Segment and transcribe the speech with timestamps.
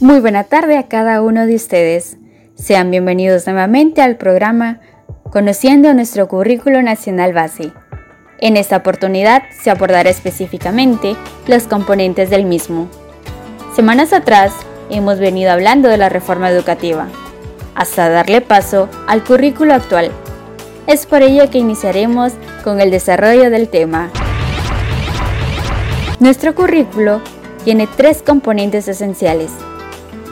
[0.00, 2.18] Muy buena tarde a cada uno de ustedes.
[2.54, 4.80] Sean bienvenidos nuevamente al programa
[5.30, 7.72] Conociendo nuestro currículo nacional base.
[8.38, 12.88] En esta oportunidad se abordará específicamente los componentes del mismo.
[13.74, 14.52] Semanas atrás
[14.90, 17.08] hemos venido hablando de la reforma educativa,
[17.74, 20.10] hasta darle paso al currículo actual.
[20.86, 24.10] Es por ello que iniciaremos con el desarrollo del tema.
[26.18, 27.20] Nuestro currículo
[27.62, 29.50] tiene tres componentes esenciales.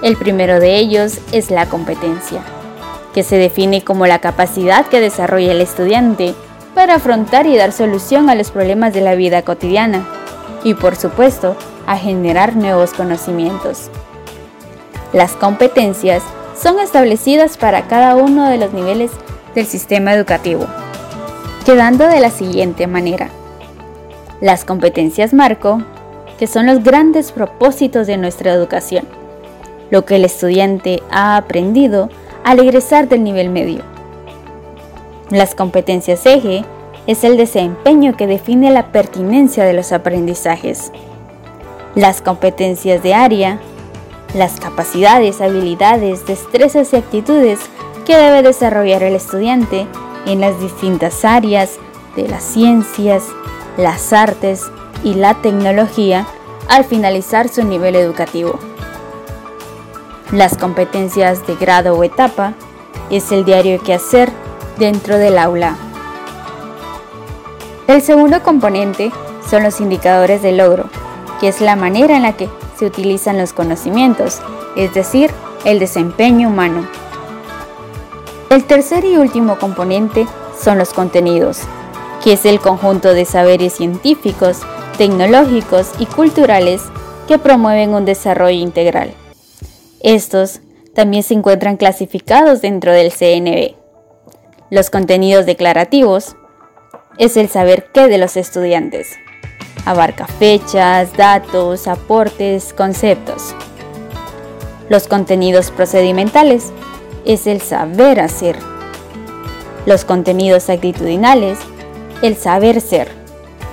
[0.02, 2.40] El primero de ellos es la competencia,
[3.12, 6.34] que se define como la capacidad que desarrolla el estudiante
[6.74, 10.08] para afrontar y dar solución a los problemas de la vida cotidiana
[10.64, 11.54] y por supuesto
[11.86, 13.90] a generar nuevos conocimientos.
[15.12, 16.22] Las competencias
[16.58, 19.10] son establecidas para cada uno de los niveles
[19.54, 20.64] del sistema educativo,
[21.66, 23.28] quedando de la siguiente manera.
[24.40, 25.82] Las competencias marco,
[26.38, 29.06] que son los grandes propósitos de nuestra educación,
[29.90, 32.08] lo que el estudiante ha aprendido
[32.42, 33.82] al egresar del nivel medio.
[35.30, 36.64] Las competencias eje
[37.06, 40.90] es el desempeño que define la pertinencia de los aprendizajes.
[41.94, 43.60] Las competencias de área,
[44.34, 47.60] las capacidades, habilidades, destrezas y actitudes
[48.04, 49.86] que debe desarrollar el estudiante
[50.26, 51.78] en las distintas áreas
[52.16, 53.24] de las ciencias,
[53.76, 54.70] las artes
[55.02, 56.26] y la tecnología
[56.68, 58.58] al finalizar su nivel educativo.
[60.32, 62.54] Las competencias de grado o etapa
[63.10, 64.30] es el diario que hacer
[64.78, 65.76] dentro del aula.
[67.86, 69.12] El segundo componente
[69.48, 70.86] son los indicadores de logro,
[71.40, 74.40] que es la manera en la que se utilizan los conocimientos,
[74.74, 75.30] es decir,
[75.64, 76.86] el desempeño humano.
[78.50, 80.26] El tercer y último componente
[80.58, 81.60] son los contenidos,
[82.24, 84.60] que es el conjunto de saberes científicos,
[84.96, 86.80] tecnológicos y culturales
[87.28, 89.12] que promueven un desarrollo integral.
[90.00, 90.60] Estos
[90.94, 93.74] también se encuentran clasificados dentro del CNB.
[94.70, 96.34] Los contenidos declarativos
[97.18, 99.08] es el saber qué de los estudiantes.
[99.84, 103.54] Abarca fechas, datos, aportes, conceptos.
[104.88, 106.72] Los contenidos procedimentales
[107.26, 108.56] es el saber hacer.
[109.84, 111.58] Los contenidos actitudinales
[112.22, 113.08] el saber ser,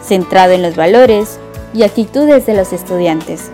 [0.04, 1.40] centrado en los valores
[1.74, 3.50] y actitudes de los estudiantes.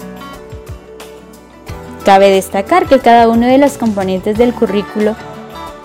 [2.05, 5.15] Cabe destacar que cada uno de los componentes del currículo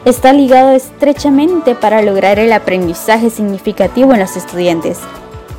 [0.04, 4.98] está ligado estrechamente para lograr el aprendizaje significativo en los estudiantes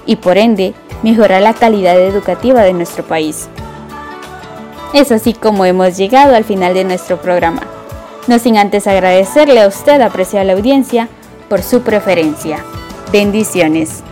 [0.05, 3.49] y por ende mejorar la calidad educativa de nuestro país.
[4.93, 7.63] Es así como hemos llegado al final de nuestro programa,
[8.27, 11.09] no sin antes agradecerle a usted, apreciada la audiencia,
[11.49, 12.63] por su preferencia.
[13.13, 14.03] Bendiciones.